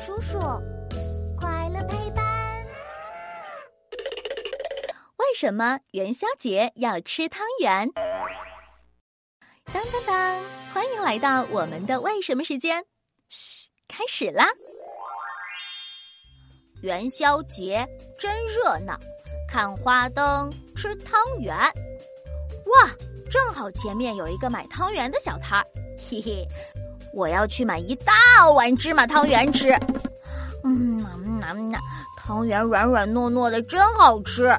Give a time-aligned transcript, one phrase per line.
[0.00, 0.38] 叔叔，
[1.36, 2.24] 快乐陪伴。
[5.18, 7.86] 为什么元宵节要吃汤圆？
[9.70, 10.42] 当当当！
[10.72, 12.82] 欢迎来到我们的为什么时间。
[13.28, 14.48] 嘘，开始啦！
[16.80, 17.86] 元宵节
[18.18, 18.98] 真热闹，
[19.46, 21.54] 看花灯，吃汤圆。
[21.54, 22.90] 哇，
[23.30, 25.66] 正好前面有一个买汤圆的小摊儿，
[25.98, 26.48] 嘿嘿，
[27.12, 28.14] 我要去买一大
[28.54, 29.76] 碗芝麻汤圆吃。
[30.64, 31.04] 嗯，
[32.16, 34.50] 汤圆软软糯糯的，真好吃。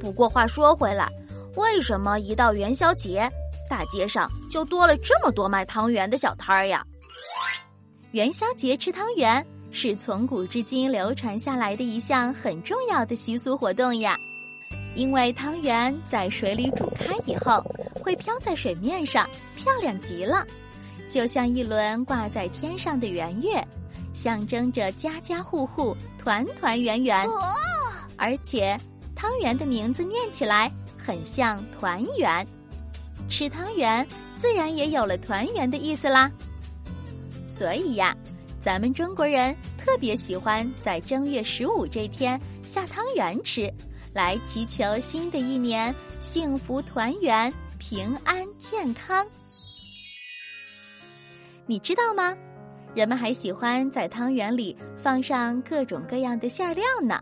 [0.00, 1.08] 不过话说回来，
[1.54, 3.28] 为什么一到元宵节，
[3.70, 6.84] 大街上就多了这么多卖汤圆的小摊儿呀？
[8.10, 14.16] 元宵节吃汤圆是从古至今流传下来的一项很重要的习俗活动呀。
[14.94, 17.64] 因为汤圆在水里煮开以后，
[18.02, 20.46] 会飘在水面上，漂亮极了，
[21.08, 23.66] 就像一轮挂在天上的圆月，
[24.12, 27.26] 象征着家家户户团团圆圆，
[28.16, 28.78] 而且。
[29.16, 32.46] 汤圆的名字念起来很像团圆，
[33.26, 34.06] 吃汤圆
[34.36, 36.30] 自然也有了团圆的意思啦。
[37.48, 38.14] 所以呀，
[38.60, 43.72] 咱们中国人特别喜欢在正月十五这天下汤圆吃，
[44.12, 49.24] 来祈求新的一年幸福团圆、平安健康。
[51.66, 52.36] 你知道吗？
[52.94, 57.20] 人们还喜欢在汤圆里放上各种各样的馅料呢，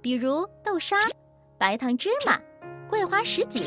[0.00, 0.96] 比如豆沙。
[1.58, 2.38] 白糖、芝麻、
[2.86, 3.62] 桂花、什锦、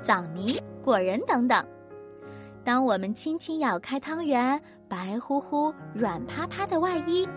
[0.00, 1.66] 枣泥、果仁等等。
[2.62, 7.28] 当我们轻轻咬开汤圆白乎乎、软趴趴的外衣，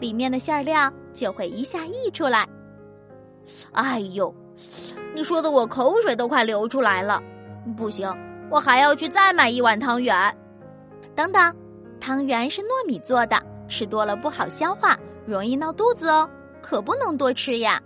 [0.00, 2.48] 里面的馅料就会一下溢出来。
[3.70, 4.34] 哎呦，
[5.14, 7.22] 你说的我口水都快流出来了。
[7.76, 8.12] 不行，
[8.50, 10.16] 我还要去再买一碗汤圆。
[11.14, 11.54] 等等，
[12.06, 16.28] 汤圆是糯米做的，吃多了不好消化，容易闹肚子哦，
[16.60, 17.82] 可不能多吃呀。